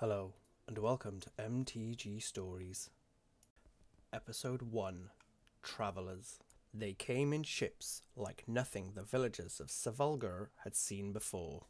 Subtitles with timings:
[0.00, 0.34] Hello,
[0.68, 2.88] and welcome to MTG Stories.
[4.12, 5.10] Episode 1
[5.64, 6.38] Travellers.
[6.72, 11.66] They came in ships like nothing the villagers of Savalgur had seen before.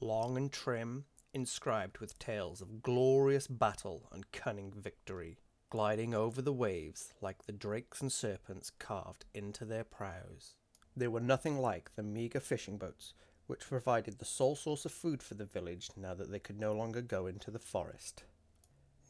[0.00, 1.04] Long and trim,
[1.34, 5.36] inscribed with tales of glorious battle and cunning victory,
[5.68, 10.54] gliding over the waves like the drakes and serpents carved into their prows.
[10.96, 13.12] They were nothing like the meagre fishing boats
[13.46, 16.72] which provided the sole source of food for the village now that they could no
[16.72, 18.24] longer go into the forest.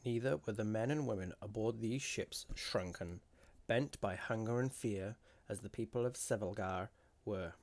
[0.05, 3.19] Neither were the men and women aboard these ships shrunken,
[3.67, 5.17] bent by hunger and fear,
[5.49, 6.89] as the people of Sevelgar
[7.25, 7.53] were.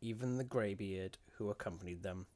[0.00, 2.26] Even the greybeard who accompanied them,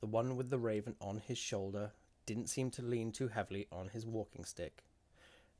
[0.00, 1.92] the one with the raven on his shoulder,
[2.26, 4.84] didn't seem to lean too heavily on his walking stick.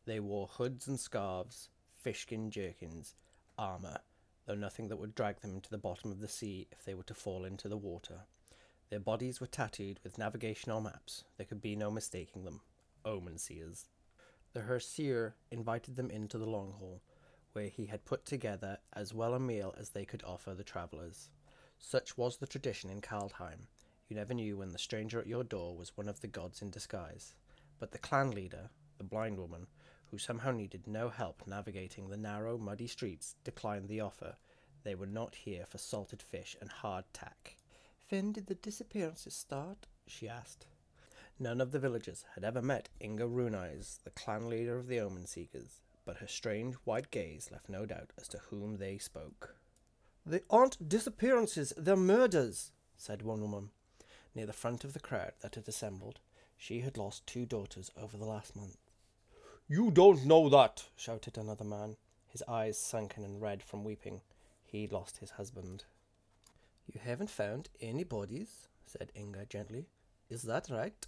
[0.05, 1.69] They wore hoods and scarves,
[2.05, 3.15] fishskin jerkins,
[3.59, 3.99] armour,
[4.47, 7.03] though nothing that would drag them into the bottom of the sea if they were
[7.05, 8.23] to fall into the water.
[8.91, 11.25] Their bodies were tattooed with navigational maps.
[11.37, 12.61] There could be no mistaking them.
[13.05, 13.87] Omen seers.
[14.53, 17.03] The Herseer invited them into the long hall,
[17.53, 21.31] where he had put together as well a meal as they could offer the travellers.
[21.79, 23.67] Such was the tradition in Kaldheim.
[24.09, 26.71] You never knew when the stranger at your door was one of the gods in
[26.71, 27.35] disguise.
[27.79, 29.67] But the clan leader, the blind woman,
[30.11, 34.37] who somehow needed no help navigating the narrow, muddy streets, declined the offer.
[34.85, 37.57] They were not here for salted fish and hard tack.
[38.09, 39.87] When did the disappearances start?
[40.07, 40.67] she asked.
[41.39, 45.01] None of the villagers had ever met Inga Rune Eyes, the clan leader of the
[45.01, 49.57] Omen Seekers, but her strange white gaze left no doubt as to whom they spoke.
[50.25, 53.71] They aren't disappearances, they're murders, said one woman.
[54.35, 56.21] Near the front of the crowd that had assembled,
[56.57, 58.79] she had lost two daughters over the last month.
[59.69, 61.97] You don't know that, shouted another man,
[62.29, 64.21] his eyes sunken and red from weeping.
[64.65, 65.83] He'd lost his husband.
[66.87, 69.87] You haven't found any bodies, said Inga gently.
[70.31, 71.05] Is that right?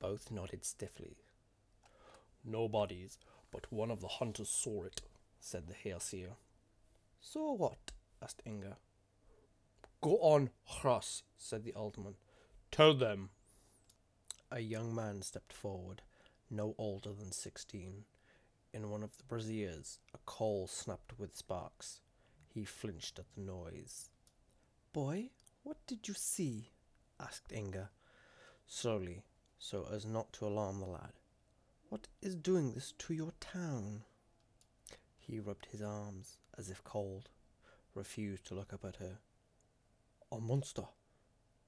[0.00, 1.18] Both nodded stiffly.
[2.42, 3.18] No bodies,
[3.52, 5.02] but one of the hunters saw it,
[5.38, 6.36] said the Herseer.
[7.20, 7.92] So what?
[8.22, 8.78] asked Inga.
[10.00, 10.48] Go on,
[10.80, 12.14] Hras, said the alderman.
[12.70, 13.28] Tell them.
[14.50, 16.00] A young man stepped forward,
[16.50, 18.04] no older than sixteen.
[18.72, 22.00] In one of the braziers, a coal snapped with sparks.
[22.48, 24.10] He flinched at the noise.
[24.92, 25.30] Boy,
[25.62, 26.70] what did you see?
[27.18, 27.90] asked Inga,
[28.66, 29.24] slowly,
[29.58, 31.12] so as not to alarm the lad.
[31.88, 34.02] What is doing this to your town?
[35.18, 37.30] He rubbed his arms, as if cold,
[37.94, 39.18] refused to look up at her.
[40.30, 40.84] A monster.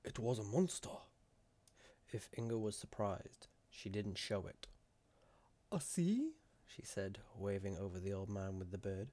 [0.04, 0.88] It was a monster.
[2.12, 4.66] If Inga was surprised, she didn't show it.
[5.70, 6.32] I see,
[6.66, 9.12] she said, waving over the old man with the bird.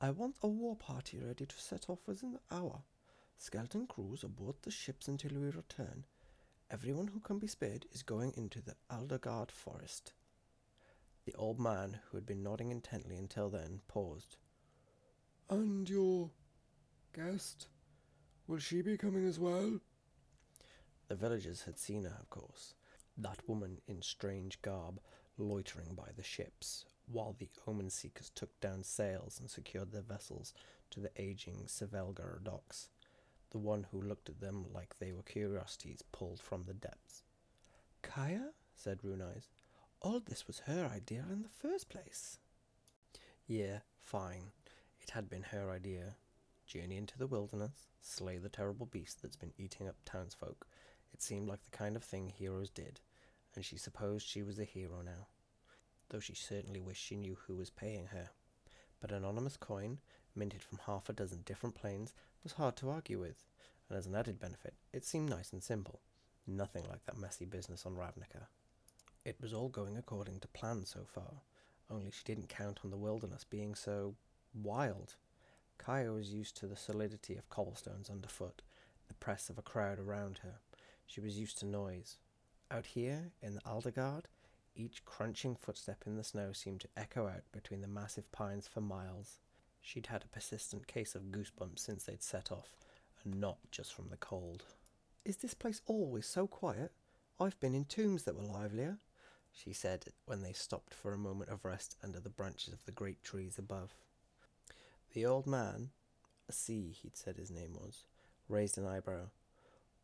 [0.00, 2.82] I want a war party ready to set off within the hour.
[3.38, 6.04] Skeleton crews aboard the ships until we return.
[6.70, 10.12] Everyone who can be spared is going into the Aldergard forest.
[11.24, 14.36] The old man, who had been nodding intently until then, paused.
[15.48, 16.30] And your
[17.14, 17.68] guest?
[18.46, 19.80] Will she be coming as well?
[21.08, 22.74] The villagers had seen her, of course,
[23.16, 25.00] that woman in strange garb
[25.38, 30.52] loitering by the ships, while the omen seekers took down sails and secured their vessels
[30.90, 32.88] to the aging Sevelgar docks,
[33.50, 37.22] the one who looked at them like they were curiosities pulled from the depths.
[38.02, 39.48] Kaya, said Rune Eyes,
[40.00, 42.38] all this was her idea in the first place.
[43.46, 44.52] Yeah, fine.
[45.00, 46.16] It had been her idea.
[46.66, 50.66] Journey into the wilderness, slay the terrible beast that's been eating up townsfolk.
[51.12, 53.00] It seemed like the kind of thing heroes did,
[53.54, 55.28] and she supposed she was a hero now,
[56.10, 58.30] though she certainly wished she knew who was paying her.
[59.00, 59.98] But anonymous coin,
[60.34, 63.44] minted from half a dozen different planes, was hard to argue with,
[63.88, 66.00] and as an added benefit, it seemed nice and simple.
[66.46, 68.46] Nothing like that messy business on Ravnica.
[69.24, 71.42] It was all going according to plan so far,
[71.90, 74.14] only she didn't count on the wilderness being so
[74.54, 75.16] wild.
[75.78, 78.62] Kaya was used to the solidity of cobblestones underfoot,
[79.08, 80.60] the press of a crowd around her.
[81.06, 82.16] She was used to noise.
[82.70, 84.24] Out here, in the Aldergard,
[84.74, 88.80] each crunching footstep in the snow seemed to echo out between the massive pines for
[88.80, 89.38] miles.
[89.80, 92.76] She'd had a persistent case of goosebumps since they'd set off,
[93.24, 94.64] and not just from the cold.
[95.24, 96.92] Is this place always so quiet?
[97.40, 98.98] I've been in tombs that were livelier,
[99.52, 102.92] she said when they stopped for a moment of rest under the branches of the
[102.92, 103.94] great trees above.
[105.14, 105.90] The old man,
[106.48, 108.04] Asi he'd said his name was,
[108.48, 109.28] raised an eyebrow.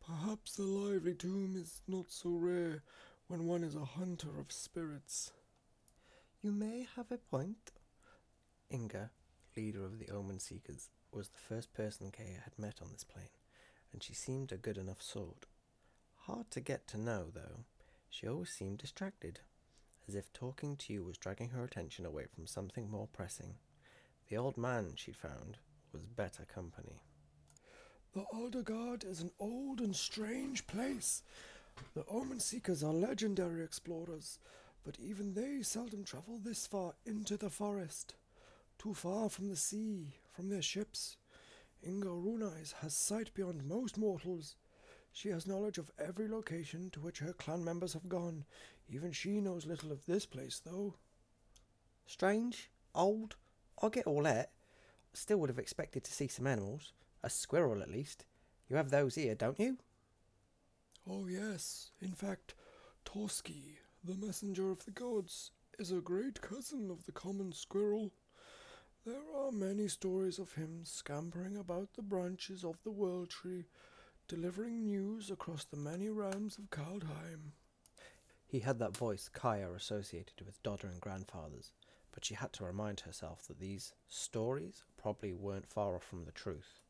[0.05, 2.83] Perhaps the lively tomb is not so rare
[3.27, 5.31] when one is a hunter of spirits.
[6.41, 7.71] You may have a point.
[8.69, 9.11] Inga,
[9.55, 13.29] leader of the Omen Seekers, was the first person Kaya had met on this plane,
[13.93, 15.45] and she seemed a good enough sort.
[16.25, 17.63] Hard to get to know, though.
[18.09, 19.39] She always seemed distracted,
[20.07, 23.55] as if talking to you was dragging her attention away from something more pressing.
[24.27, 25.59] The old man, she found,
[25.93, 27.03] was better company.
[28.13, 31.23] The Aldergard is an old and strange place.
[31.95, 34.37] The Omen Seekers are legendary explorers,
[34.83, 38.13] but even they seldom travel this far into the forest.
[38.77, 41.17] Too far from the sea, from their ships.
[41.83, 44.57] Inga Rune Eyes has sight beyond most mortals.
[45.11, 48.45] She has knowledge of every location to which her clan members have gone.
[48.87, 50.93] Even she knows little of this place, though.
[52.05, 53.37] Strange, old,
[53.81, 54.51] I get all that.
[55.13, 56.93] Still would have expected to see some animals.
[57.23, 58.25] A squirrel, at least.
[58.69, 59.77] You have those here, don't you?
[61.09, 61.91] Oh, yes.
[62.01, 62.53] In fact,
[63.05, 68.11] Toski, the messenger of the gods, is a great cousin of the common squirrel.
[69.05, 73.65] There are many stories of him scampering about the branches of the world tree,
[74.27, 77.53] delivering news across the many realms of Kaldheim.
[78.45, 81.71] He had that voice Kaya associated with Dodder and grandfathers,
[82.11, 86.31] but she had to remind herself that these stories probably weren't far off from the
[86.31, 86.82] truth.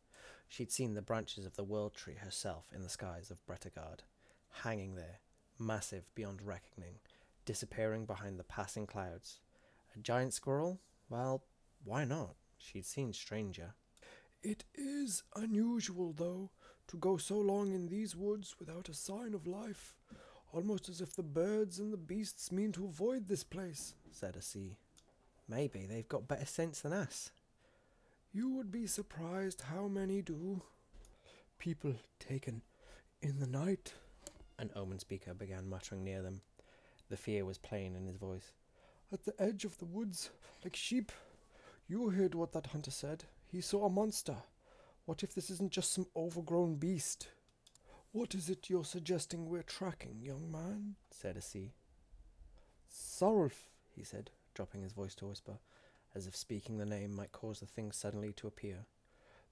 [0.48, 4.01] She'd seen the branches of the world tree herself in the skies of Bretagard,
[4.63, 5.19] hanging there,
[5.57, 7.00] massive beyond reckoning,
[7.45, 9.40] disappearing behind the passing clouds.
[9.95, 10.80] A giant squirrel?
[11.10, 11.44] Well,
[11.84, 12.36] why not?
[12.57, 13.74] She'd seen stranger.
[14.42, 16.51] It is unusual, though,
[16.88, 19.96] to go so long in these woods without a sign of life,
[20.51, 24.78] almost as if the birds and the beasts mean to avoid this place, said Asi.
[25.48, 27.31] Maybe they've got better sense than us.
[28.36, 30.64] You would be surprised how many do.
[31.60, 32.64] People taken
[33.22, 33.94] in the night.
[34.58, 36.42] An omen seeker began muttering near them.
[37.10, 38.52] The fear was plain in his voice.
[39.12, 40.32] At the edge of the woods,
[40.64, 41.12] like sheep.
[41.88, 43.26] You heard what that hunter said.
[43.52, 44.38] He saw a monster.
[45.06, 47.28] What if this isn't just some overgrown beast?
[48.14, 50.96] What is it you're suggesting we're tracking, young man?
[51.12, 51.74] said Asi.
[52.92, 55.60] Sorulf, he said, dropping his voice to a whisper,
[56.15, 58.86] as if speaking the name might cause the thing suddenly to appear.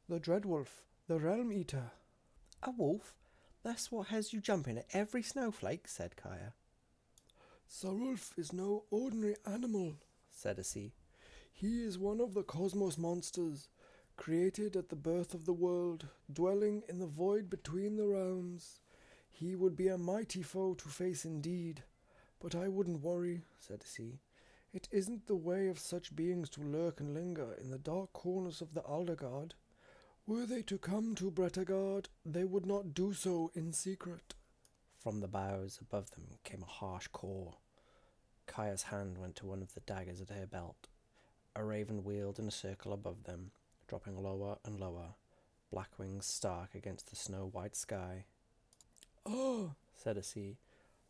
[0.08, 1.92] The Dreadwolf, the Realm Eater.
[2.64, 3.16] A wolf?
[3.64, 6.54] That's what has you jumping at every snowflake, said Kaya.
[7.70, 9.96] Sorulf is no ordinary animal,
[10.30, 10.94] said Asi.
[11.54, 13.70] He is one of the cosmos monsters,
[14.18, 18.82] created at the birth of the world, dwelling in the void between the realms.
[19.32, 21.84] He would be a mighty foe to face indeed,
[22.40, 24.20] but I wouldn't worry, said Asi.
[24.74, 28.62] It isn't the way of such beings to lurk and linger in the dark corners
[28.62, 29.52] of the Aldergard.
[30.26, 34.34] Were they to come to Bretagard, they would not do so in secret.
[34.98, 37.58] From the boughs above them came a harsh call.
[38.48, 40.88] Kaya's hand went to one of the daggers at her belt.
[41.54, 43.52] A raven wheeled in a circle above them,
[43.90, 45.16] dropping lower and lower,
[45.70, 48.24] black wings stark against the snow white sky.
[49.26, 50.60] Ah, said a sea.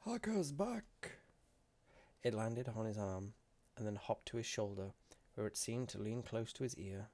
[0.06, 1.18] Hakka's back.
[2.24, 3.34] It landed on his arm,
[3.78, 4.92] and then hopped to his shoulder,
[5.36, 7.08] where it seemed to lean close to his ear.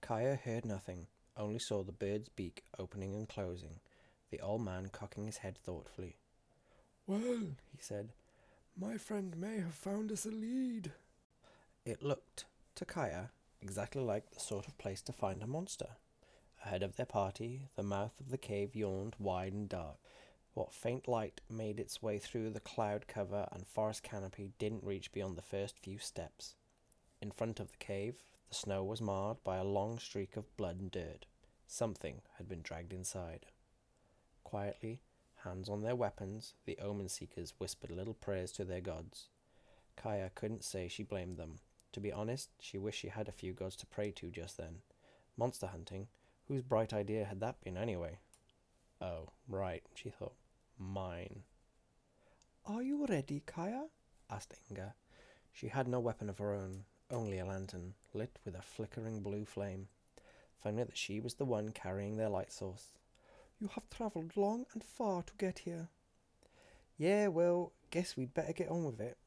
[0.00, 3.80] Kaya heard nothing, only saw the bird's beak opening and closing,
[4.30, 6.16] the old man cocking his head thoughtfully.
[7.06, 8.10] Well, he said,
[8.78, 10.92] my friend may have found us a lead.
[11.84, 12.44] It looked,
[12.76, 13.30] to Kaya,
[13.60, 15.96] exactly like the sort of place to find a monster.
[16.64, 19.96] Ahead of their party, the mouth of the cave yawned wide and dark.
[20.54, 25.10] What faint light made its way through the cloud cover and forest canopy didn't reach
[25.10, 26.56] beyond the first few steps.
[27.22, 30.78] In front of the cave, the snow was marred by a long streak of blood
[30.78, 31.24] and dirt.
[31.66, 33.46] Something had been dragged inside.
[34.44, 35.00] Quietly,
[35.36, 39.28] hands on their weapons, the omen seekers whispered little prayers to their gods.
[39.96, 41.60] Kaya couldn't say she blamed them.
[41.92, 44.82] To be honest, she wished she had a few gods to pray to just then.
[45.36, 46.08] Monster hunting?
[46.48, 48.18] Whose bright idea had that been anyway?
[49.00, 50.34] Oh, right, she thought.
[50.78, 51.42] Mine.
[52.64, 53.86] Are you ready, Kaya?
[54.30, 54.94] asked Inga.
[55.52, 59.44] She had no weapon of her own, only a lantern, lit with a flickering blue
[59.44, 59.88] flame.
[60.62, 62.92] Funny that she was the one carrying their light source.
[63.60, 65.88] You have travelled long and far to get here.
[66.96, 69.18] Yeah, well, guess we'd better get on with it,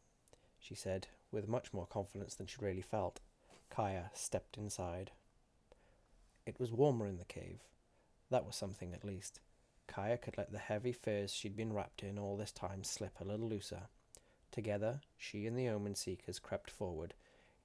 [0.59, 3.19] she said, with much more confidence than she really felt.
[3.69, 5.11] Kaya stepped inside.
[6.45, 7.61] It was warmer in the cave.
[8.29, 9.39] That was something at least.
[9.87, 13.25] Kaya could let the heavy furs she'd been wrapped in all this time slip a
[13.25, 13.83] little looser.
[14.51, 17.13] Together, she and the omen seekers crept forward.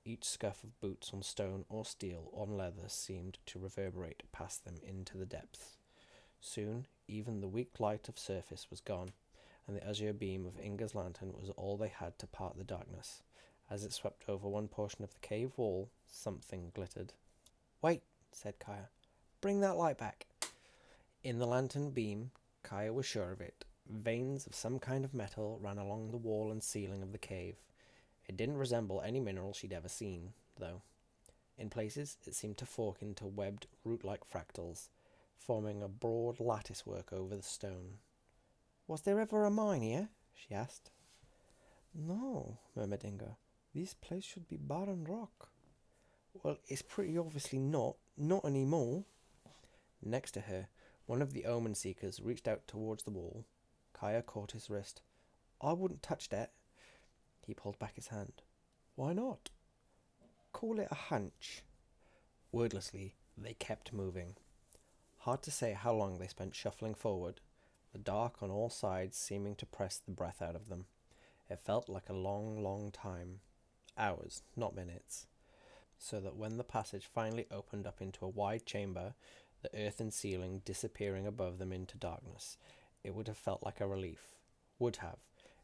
[0.04, 4.76] Each scuff of boots on stone or steel on leather seemed to reverberate past them
[4.82, 5.76] into the depths.
[6.40, 9.10] Soon, even the weak light of surface was gone,
[9.66, 13.22] and the azure beam of Inga's lantern was all they had to part the darkness.
[13.70, 17.12] As it swept over one portion of the cave wall, something glittered.
[17.82, 18.88] Wait, said Kaya.
[19.40, 20.26] Bring that light back.
[21.22, 22.30] In the lantern beam,
[22.62, 23.66] Kaya was sure of it.
[23.86, 27.56] Veins of some kind of metal ran along the wall and ceiling of the cave.
[28.26, 30.80] It didn't resemble any mineral she'd ever seen, though.
[31.58, 34.88] In places, it seemed to fork into webbed, root like fractals,
[35.36, 37.98] forming a broad lattice work over the stone.
[38.86, 40.08] Was there ever a mine here?
[40.32, 40.90] she asked.
[41.94, 43.36] No, murmured Inga.
[43.74, 45.50] This place should be barren rock.
[46.42, 47.96] Well, it's pretty obviously not.
[48.16, 49.04] Not anymore.
[50.02, 50.68] Next to her,
[51.10, 53.44] one of the omen seekers reached out towards the wall.
[53.92, 55.02] Kaya caught his wrist.
[55.60, 56.52] I wouldn't touch that.
[57.44, 58.42] He pulled back his hand.
[58.94, 59.50] Why not?
[60.52, 61.64] Call it a hunch.
[62.52, 64.36] Wordlessly, they kept moving.
[65.18, 67.40] Hard to say how long they spent shuffling forward,
[67.92, 70.84] the dark on all sides seeming to press the breath out of them.
[71.48, 73.40] It felt like a long, long time.
[73.98, 75.26] Hours, not minutes.
[75.98, 79.14] So that when the passage finally opened up into a wide chamber,
[79.62, 82.56] the earthen ceiling disappearing above them into darkness,
[83.04, 84.36] it would have felt like a relief.
[84.78, 85.18] Would have,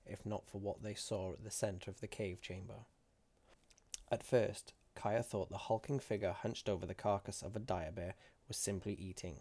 [0.06, 2.84] if not for what they saw at the centre of the cave chamber.
[4.10, 8.14] At first, Kaya thought the hulking figure hunched over the carcass of a dire bear
[8.48, 9.40] was simply eating.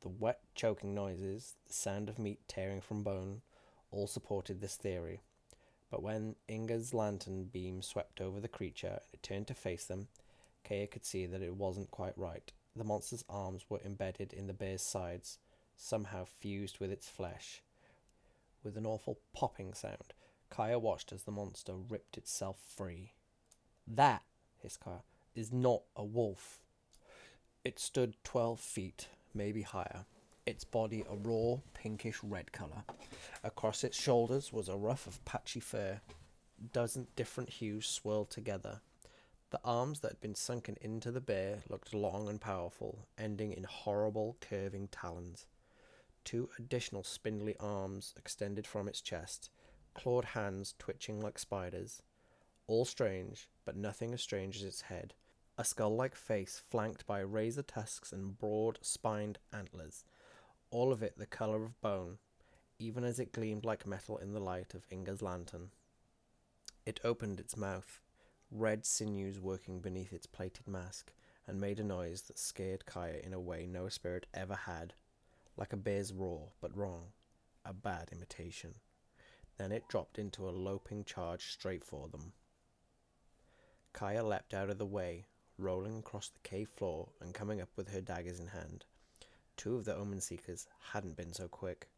[0.00, 3.42] The wet, choking noises, the sound of meat tearing from bone,
[3.90, 5.20] all supported this theory.
[5.90, 10.08] But when Inga's lantern beam swept over the creature and it turned to face them,
[10.66, 12.50] Kaya could see that it wasn't quite right.
[12.74, 15.38] The monster's arms were embedded in the bear's sides,
[15.76, 17.62] somehow fused with its flesh.
[18.64, 20.14] With an awful popping sound,
[20.48, 23.12] Kaya watched as the monster ripped itself free.
[23.86, 24.22] That,
[24.58, 25.02] hissed Kaya,
[25.34, 26.60] is not a wolf.
[27.64, 30.06] It stood twelve feet, maybe higher,
[30.46, 32.84] its body a raw, pinkish red colour.
[33.44, 36.00] Across its shoulders was a ruff of patchy fur.
[36.72, 38.80] Dozen different hues swirled together.
[39.52, 43.64] The arms that had been sunken into the bear looked long and powerful, ending in
[43.64, 45.44] horrible, curving talons.
[46.24, 49.50] Two additional spindly arms extended from its chest,
[49.92, 52.00] clawed hands twitching like spiders.
[52.66, 55.12] All strange, but nothing as strange as its head.
[55.58, 60.06] A skull like face flanked by razor tusks and broad spined antlers,
[60.70, 62.16] all of it the colour of bone,
[62.78, 65.72] even as it gleamed like metal in the light of Inga's lantern.
[66.86, 68.00] It opened its mouth,
[68.54, 71.12] red sinews working beneath its plated mask,
[71.46, 74.92] and made a noise that scared Kaya in a way no spirit ever had,
[75.56, 77.06] like a bear's roar, but wrong,
[77.64, 78.74] a bad imitation.
[79.56, 82.32] Then it dropped into a loping charge straight for them.
[83.92, 85.26] Kaya leapt out of the way,
[85.58, 88.84] rolling across the cave floor and coming up with her daggers in hand.
[89.56, 91.88] Two of the omen seekers hadn't been so quick.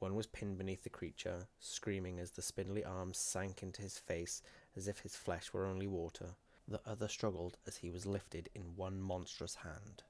[0.00, 4.42] One was pinned beneath the creature, screaming as the spindly arms sank into his face
[4.78, 6.36] as if his flesh were only water.
[6.66, 10.04] The other struggled as he was lifted in one monstrous hand.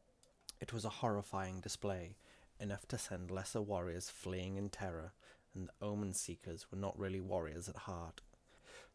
[0.60, 2.16] It was a horrifying display,
[2.60, 5.12] enough to send lesser warriors fleeing in terror,
[5.54, 8.20] and the omen seekers were not really warriors at heart.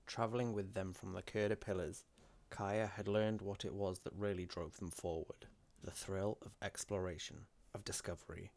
[0.05, 2.03] Travelling with them from the Kurda pillars,
[2.49, 5.47] Kaya had learned what it was that really drove them forward
[5.83, 8.51] the thrill of exploration, of discovery.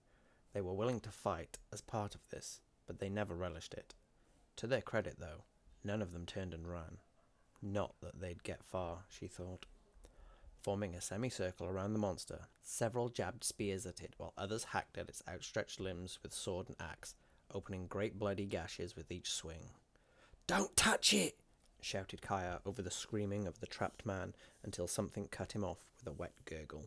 [0.52, 3.94] They were willing to fight as part of this, but they never relished it.
[4.56, 5.42] To their credit, though,
[5.82, 6.98] none of them turned and ran.
[7.72, 9.66] Not that they'd get far, she thought.
[10.62, 15.08] Forming a semicircle around the monster, several jabbed spears at it while others hacked at
[15.08, 17.16] its outstretched limbs with sword and axe,
[17.52, 19.70] opening great bloody gashes with each swing.
[20.46, 21.38] Don't touch it!
[21.80, 26.06] shouted Kaya over the screaming of the trapped man until something cut him off with
[26.06, 26.86] a wet gurgle.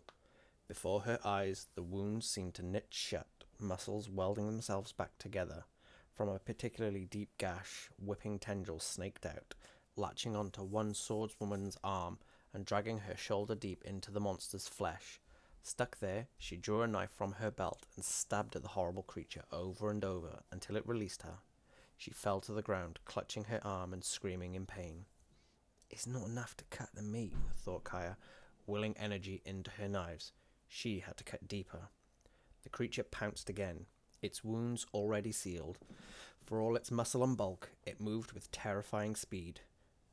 [0.70, 5.66] Before her eyes, the wounds seemed to knit shut, muscles welding themselves back together.
[6.14, 9.56] From a particularly deep gash, whipping tendrils snaked out,
[9.96, 12.18] latching onto one swordswoman's arm
[12.54, 15.20] and dragging her shoulder deep into the monster's flesh.
[15.62, 19.44] Stuck there, she drew a knife from her belt and stabbed at the horrible creature
[19.52, 21.40] over and over until it released her.
[21.98, 25.06] She fell to the ground, clutching her arm and screaming in pain.
[25.90, 28.18] It's not enough to cut the meat, thought Kaya,
[28.66, 30.32] willing energy into her knives.
[30.68, 31.90] She had to cut deeper.
[32.64, 33.86] The creature pounced again,
[34.22, 35.78] its wounds already sealed.
[36.46, 39.62] For all its muscle and bulk, it moved with terrifying speed.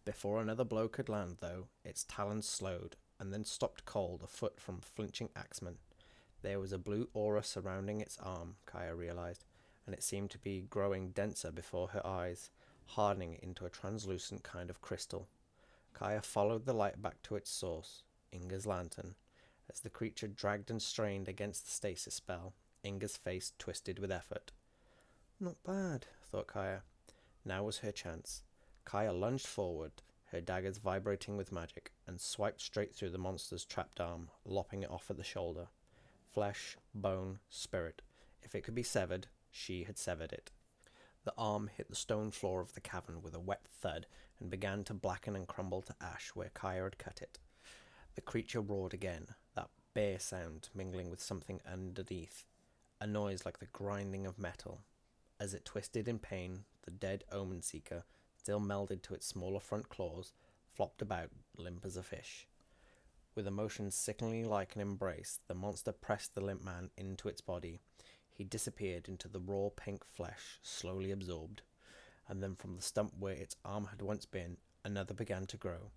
[0.06, 4.60] Before another blow could land, though, its talons slowed and then stopped cold a foot
[4.60, 5.78] from flinching axeman.
[6.42, 9.44] There was a blue aura surrounding its arm, Kaya realized,
[9.84, 12.50] and it seemed to be growing denser before her eyes,
[12.86, 15.26] hardening into a translucent kind of crystal.
[15.92, 19.16] Kaya followed the light back to its source, Inga's lantern.
[19.68, 22.52] As the creature dragged and strained against the stasis spell,
[22.84, 24.52] Inga's face twisted with effort.
[25.40, 26.82] Not bad, thought Kaya.
[27.44, 28.42] Now was her chance.
[28.86, 29.90] Kaya lunged forward,
[30.30, 34.90] her daggers vibrating with magic, and swiped straight through the monster's trapped arm, lopping it
[34.90, 35.66] off at the shoulder.
[36.32, 38.00] Flesh, bone, spirit.
[38.42, 40.52] If it could be severed, she had severed it.
[41.24, 44.06] The arm hit the stone floor of the cavern with a wet thud
[44.38, 47.40] and began to blacken and crumble to ash where Kaya had cut it.
[48.14, 49.26] The creature roared again,
[49.56, 52.44] that bare sound mingling with something underneath,
[53.00, 54.82] a noise like the grinding of metal.
[55.40, 58.04] As it twisted in pain, the dead omen seeker,
[58.46, 60.32] still melded to its smaller front claws,
[60.72, 62.46] flopped about, limp as a fish.
[63.34, 67.40] With a motion sickeningly like an embrace, the monster pressed the limp man into its
[67.40, 67.80] body.
[68.30, 71.62] He disappeared into the raw pink flesh, slowly absorbed,
[72.28, 75.90] and then from the stump where its arm had once been, another began to grow.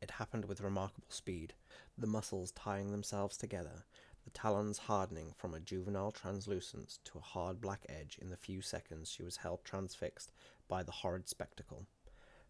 [0.00, 1.54] It happened with remarkable speed,
[1.98, 3.84] the muscles tying themselves together,
[4.32, 8.62] the talons hardening from a juvenile translucence to a hard black edge in the few
[8.62, 10.30] seconds she was held transfixed
[10.68, 11.86] by the horrid spectacle.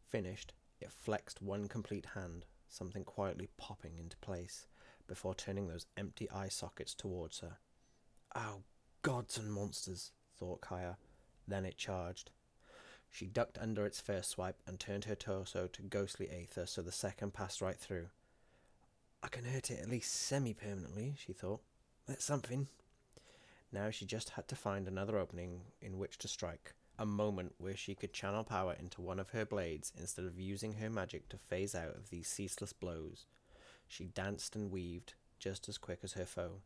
[0.07, 4.67] Finished, it flexed one complete hand, something quietly popping into place,
[5.07, 7.57] before turning those empty eye sockets towards her.
[8.35, 8.63] Oh,
[9.01, 10.99] gods and monsters, thought Kaya.
[11.49, 12.31] Then it charged.
[13.09, 16.93] She ducked under its first swipe and turned her torso to ghostly aether so the
[16.93, 18.09] second passed right through.
[19.23, 21.61] I can hurt it at least semi permanently, she thought.
[22.11, 22.67] That's something.
[23.71, 27.77] Now she just had to find another opening in which to strike, a moment where
[27.77, 31.39] she could channel power into one of her blades instead of using her magic to
[31.39, 33.27] phase out of these ceaseless blows.
[33.87, 36.63] She danced and weaved just as quick as her foe.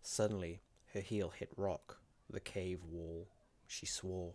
[0.00, 0.62] Suddenly,
[0.94, 1.98] her heel hit rock,
[2.30, 3.28] the cave wall.
[3.66, 4.32] She swore.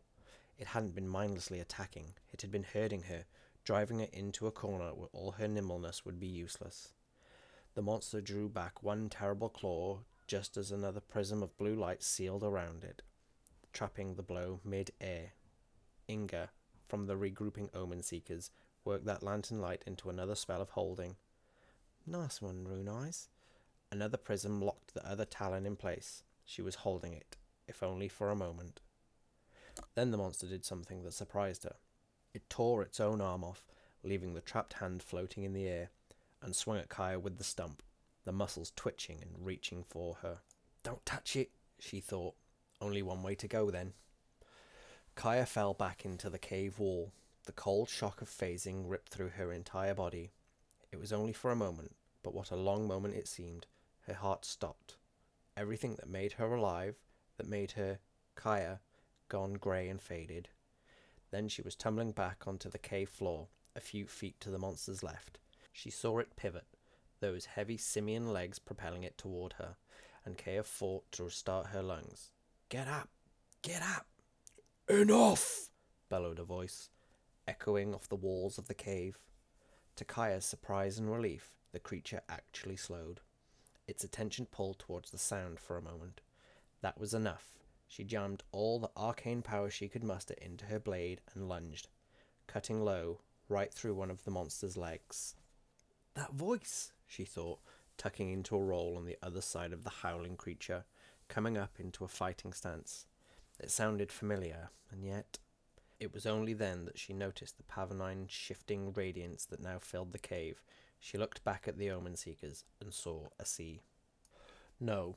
[0.60, 3.26] It hadn't been mindlessly attacking, it had been hurting her,
[3.64, 6.94] driving her into a corner where all her nimbleness would be useless.
[7.74, 12.44] The monster drew back one terrible claw just as another prism of blue light sealed
[12.44, 13.02] around it,
[13.74, 15.32] trapping the blow mid air.
[16.10, 16.50] Inga,
[16.88, 18.52] from the regrouping omen seekers,
[18.84, 21.16] worked that lantern light into another spell of holding.
[22.06, 23.30] Nice one, Rune Eyes.
[23.92, 26.24] Another prism locked the other talon in place.
[26.46, 28.82] She was holding it, if only for a moment.
[29.96, 31.76] Then the monster did something that surprised her.
[32.34, 33.66] It tore its own arm off,
[34.04, 35.90] leaving the trapped hand floating in the air,
[36.42, 37.82] and swung at Kaya with the stump,
[38.28, 40.40] the muscles twitching and reaching for her.
[40.84, 42.36] Don't touch it, she thought.
[42.82, 43.94] Only one way to go then.
[45.16, 47.14] Kaya fell back into the cave wall.
[47.46, 50.32] The cold shock of phasing ripped through her entire body.
[50.92, 53.66] It was only for a moment, but what a long moment it seemed.
[54.08, 54.98] Her heart stopped.
[55.56, 56.96] Everything that made her alive,
[57.38, 58.00] that made her
[58.36, 58.82] Kaya,
[59.30, 60.50] gone grey and faded.
[61.32, 65.02] Then she was tumbling back onto the cave floor, a few feet to the monster's
[65.02, 65.40] left.
[65.72, 66.66] She saw it pivot,
[67.20, 69.76] those heavy simian legs propelling it toward her,
[70.26, 72.32] and Kaya fought to restart her lungs.
[72.70, 73.10] Get up!
[73.62, 74.08] Get up!
[74.90, 75.70] Enough!
[76.10, 76.90] bellowed a voice,
[77.48, 79.18] echoing off the walls of the cave.
[79.96, 83.22] To Kaya's surprise and relief, the creature actually slowed.
[83.88, 86.22] Its attention pulled towards the sound for a moment.
[86.82, 87.58] That was enough.
[87.88, 91.88] She jammed all the arcane power she could muster into her blade and lunged,
[92.46, 95.36] cutting low, right through one of the monster's legs.
[96.14, 97.60] That voice, she thought,
[97.98, 100.86] tucking into a roll on the other side of the howling creature,
[101.28, 103.06] coming up into a fighting stance.
[103.60, 105.40] It sounded familiar, and yet
[106.00, 110.20] it was only then that she noticed the pavonine shifting radiance that now filled the
[110.20, 110.62] cave.
[111.00, 113.82] She looked back at the omen seekers and saw Asi.
[114.80, 115.16] No,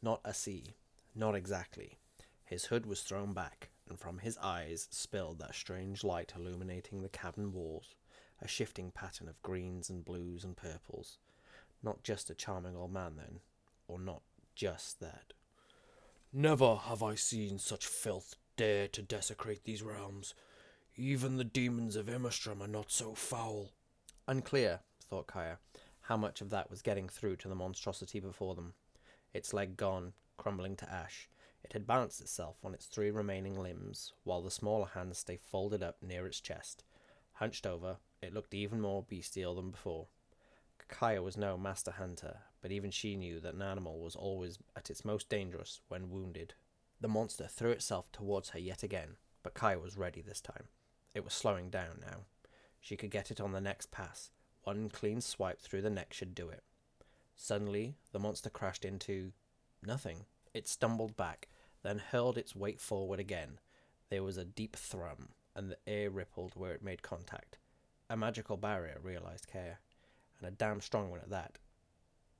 [0.00, 0.76] not Asi.
[1.14, 1.98] Not exactly.
[2.44, 7.08] His hood was thrown back, and from his eyes spilled that strange light illuminating the
[7.08, 7.94] cavern walls,
[8.40, 11.18] a shifting pattern of greens and blues and purples.
[11.82, 13.40] Not just a charming old man, then,
[13.88, 14.22] or not
[14.54, 15.32] just that.
[16.32, 20.34] Never have I seen such filth dare to desecrate these realms.
[20.96, 23.72] Even the demons of Immersturm are not so foul.
[24.28, 25.58] Unclear, thought Kaya,
[26.02, 28.74] how much of that was getting through to the monstrosity before them.
[29.32, 31.28] Its leg gone, crumbling to ash,
[31.62, 35.82] it had balanced itself on its three remaining limbs, while the smaller hands stayed folded
[35.82, 36.84] up near its chest.
[37.34, 40.06] Hunched over, it looked even more bestial than before.
[40.90, 44.90] Kaya was no master hunter, but even she knew that an animal was always at
[44.90, 46.54] its most dangerous when wounded.
[47.00, 50.64] The monster threw itself towards her yet again, but Kaya was ready this time.
[51.14, 52.24] It was slowing down now.
[52.80, 54.30] She could get it on the next pass.
[54.64, 56.64] One clean swipe through the neck should do it.
[57.36, 59.32] Suddenly, the monster crashed into
[59.82, 60.26] nothing.
[60.52, 61.48] It stumbled back,
[61.82, 63.60] then hurled its weight forward again.
[64.10, 67.58] There was a deep thrum, and the air rippled where it made contact.
[68.10, 69.78] A magical barrier, realized Kaya,
[70.40, 71.58] and a damn strong one at that.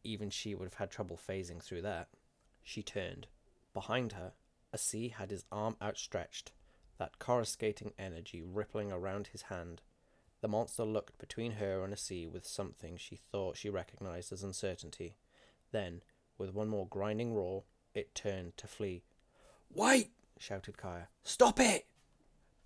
[0.02, 2.08] Even she would have had trouble phasing through that.
[2.62, 3.26] She turned.
[3.74, 4.32] Behind her,
[4.72, 6.52] Asi had his arm outstretched,
[6.98, 9.82] that coruscating energy rippling around his hand.
[10.40, 15.16] The monster looked between her and Asi with something she thought she recognized as uncertainty.
[15.70, 16.02] Then,
[16.38, 19.02] with one more grinding roar, it turned to flee.
[19.72, 20.10] Wait!
[20.38, 21.08] shouted Kaya.
[21.22, 21.86] Stop it!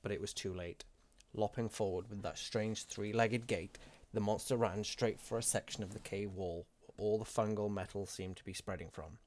[0.05, 0.85] but it was too late.
[1.33, 3.79] Lopping forward with that strange three legged gait,
[4.15, 7.69] the monster ran straight for a section of the cave wall where all the fungal
[7.69, 9.19] metal seemed to be spreading from.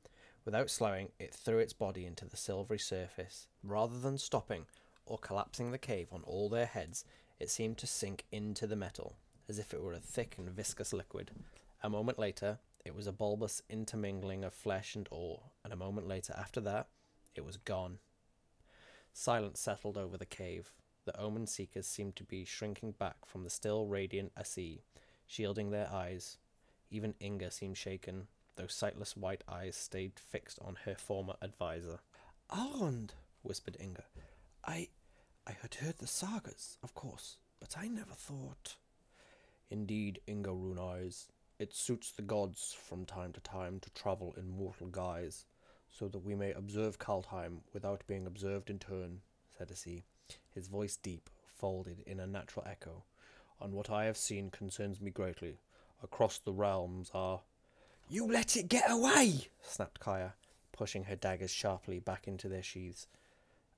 [0.46, 3.48] Without slowing, it threw its body into the silvery surface.
[3.62, 4.66] Rather than stopping
[5.06, 7.04] or collapsing the cave on all their heads,
[7.38, 9.18] it seemed to sink into the metal,
[9.50, 11.32] as if it were a thick and viscous liquid.
[11.84, 16.08] A moment later, it was a bulbous intermingling of flesh and ore, and a moment
[16.08, 16.88] later after that,
[17.36, 18.00] it was gone.
[19.12, 20.72] Silence settled over the cave.
[21.08, 24.84] The omen seekers seemed to be shrinking back from the still radiant Asi,
[25.26, 26.38] shielding their eyes.
[26.92, 32.00] Even Inga seemed shaken, though sightless white eyes stayed fixed on her former adviser.
[32.50, 34.04] Alrund, whispered Inga.
[34.66, 34.90] I
[35.48, 38.76] I had heard the sagas, of course, but I never thought.
[39.70, 44.50] Indeed, Inga Rune Eyes, it suits the gods from time to time to travel in
[44.50, 45.46] mortal guise,
[45.90, 49.22] so that we may observe Kaldheim without being observed in turn,
[49.58, 50.04] said Asi,
[50.54, 53.04] his voice deep, folded in a natural echo.
[53.60, 55.60] And what I have seen concerns me greatly.
[56.04, 57.42] Across the realms are.
[58.10, 59.48] You let it get away!
[59.62, 60.36] snapped Kaya,
[60.72, 63.08] pushing her daggers sharply back into their sheaths.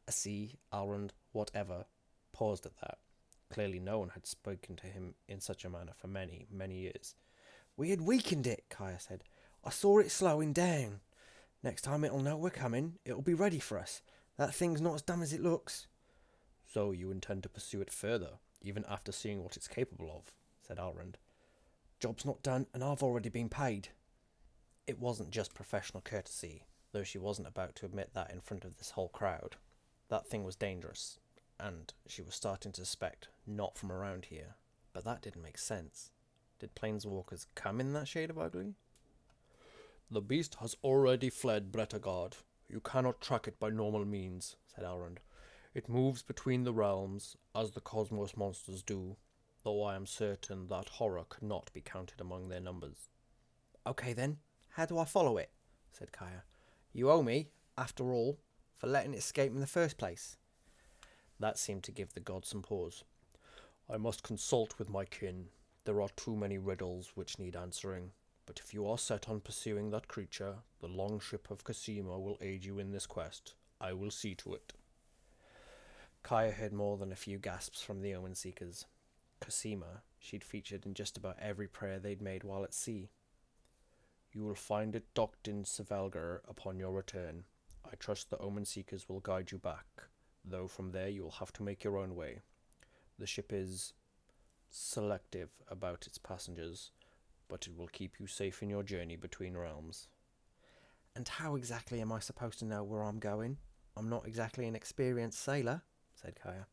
[0.08, 1.86] Asi, Alrund, whatever,
[2.34, 2.98] paused at that.
[3.52, 7.16] Clearly, no one had spoken to him in such a manner for many, many years.
[7.78, 9.24] We had weakened it, Kaya said.
[9.64, 11.00] I saw it slowing down.
[11.64, 14.02] Next time it'll know we're coming, it'll be ready for us.
[14.40, 15.88] That thing's not as dumb as it looks.
[16.66, 20.32] So you intend to pursue it further, even after seeing what it's capable of,
[20.66, 21.16] said Alrund.
[22.00, 23.90] Job's not done, and I've already been paid.
[24.88, 28.78] It wasn't just professional courtesy, though she wasn't about to admit that in front of
[28.78, 29.58] this whole crowd.
[30.08, 31.20] That thing was dangerous,
[31.60, 34.56] and she was starting to suspect not from around here.
[34.94, 36.12] But that didn't make sense.
[36.60, 38.76] Did planeswalkers come in that shade of ugly?
[40.10, 42.36] The beast has already fled Bretagard.
[42.70, 45.18] You cannot track it by normal means, said Alrund.
[45.74, 49.18] It moves between the realms, as the cosmos monsters do,
[49.64, 53.10] though I am certain that horror could not be counted among their numbers.
[53.88, 54.38] Okay then,
[54.70, 55.52] how do I follow it?
[55.92, 56.44] said Kaya.
[56.94, 58.40] You owe me, after all,
[58.78, 60.38] for letting it escape in the first place.
[61.40, 63.04] That seemed to give the god some pause.
[63.90, 65.48] I must consult with my kin.
[65.86, 68.12] There are too many riddles which need answering.
[68.50, 72.66] But if you are set on pursuing that creature, the longship of Cosima will aid
[72.66, 73.54] you in this quest.
[73.80, 74.74] I will see to it.
[76.24, 78.88] Kaya heard more than a few gasps from the Omen Seekers.
[79.40, 83.12] Cosima, she'd featured in just about every prayer they'd made while at sea.
[84.32, 87.44] You will find it docked in Sevelgar upon your return.
[87.86, 89.86] I trust the Omen Seekers will guide you back,
[90.44, 92.40] though from there you will have to make your own way.
[93.20, 93.94] The ship is
[94.72, 96.90] selective about its passengers,
[97.50, 100.08] but it will keep you safe in your journey between realms.
[101.16, 103.58] And how exactly am I supposed to know where I'm going?
[103.98, 105.82] I'm not exactly an experienced sailor,
[106.16, 106.68] said Kaya.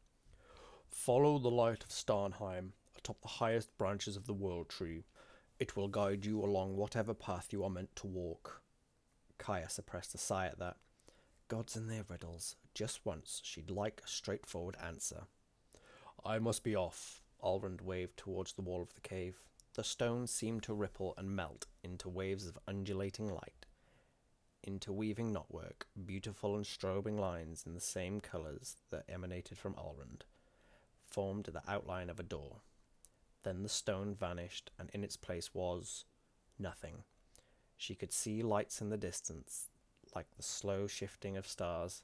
[0.89, 5.05] Follow the light of Starnheim atop the highest branches of the World Tree.
[5.59, 8.63] It will guide you along whatever path you are meant to walk.
[9.39, 10.77] Kaya suppressed a sigh at that.
[11.49, 12.57] Gods and their riddles.
[12.75, 15.25] Just once she'd like a straightforward answer.
[16.25, 17.23] I must be off.
[17.43, 19.37] Alrund waved towards the wall of the cave.
[19.77, 23.67] The stones seemed to ripple and melt into waves of undulating light,
[24.65, 30.23] interweaving knotwork, beautiful and strobing lines in the same colours that emanated from Alrund,
[31.07, 32.63] formed the outline of a door.
[33.43, 36.07] Then the stone vanished, and in its place was
[36.59, 37.05] nothing.
[37.77, 39.69] She could see lights in the distance,
[40.15, 42.03] like the slow shifting of stars,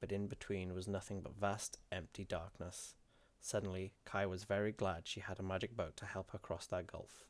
[0.00, 2.96] but in between was nothing but vast, empty darkness.
[3.46, 6.86] Suddenly, Kai was very glad she had a magic boat to help her cross that
[6.86, 7.26] gulf.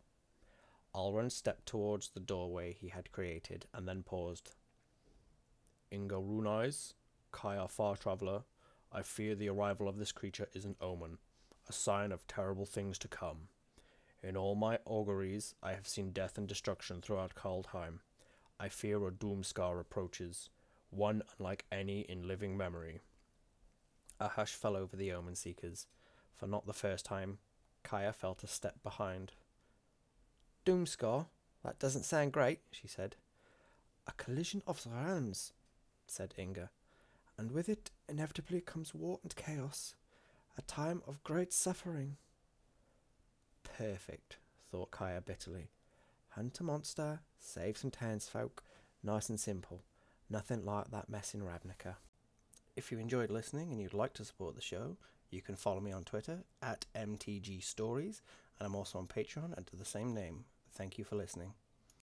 [0.94, 4.52] Alrund stepped towards the doorway he had created and then paused.
[5.92, 6.94] Inga Rune Eyes,
[7.32, 8.44] Kaya Far Traveller,
[8.92, 11.18] I fear the arrival of this creature is an omen,
[11.68, 13.48] a sign of terrible things to come.
[14.22, 17.98] In all my auguries, I have seen death and destruction throughout Kaldheim.
[18.60, 20.48] I fear a doomskar approaches,
[20.90, 23.00] one unlike any in living memory.
[24.20, 25.88] A hush fell over the omen seekers.
[26.36, 27.38] For not the first time,
[27.82, 29.32] Kaya felt a step behind.
[30.64, 31.26] Doomskar?
[31.62, 33.16] That doesn't sound great, she said.
[34.06, 35.52] A collision of the realms,
[36.06, 36.70] said Inga,
[37.38, 39.94] and with it inevitably comes war and chaos,
[40.58, 42.16] a time of great suffering.
[43.62, 44.36] Perfect,
[44.70, 45.70] thought Kaya bitterly.
[46.30, 48.62] Hunt a monster, save some townsfolk,
[49.02, 49.82] nice and simple.
[50.28, 51.96] Nothing like that mess in Ravnica.
[52.76, 54.96] If you enjoyed listening and you'd like to support the show,
[55.34, 58.22] you can follow me on Twitter at MTG Stories,
[58.58, 60.44] and I'm also on Patreon under the same name.
[60.72, 61.54] Thank you for listening.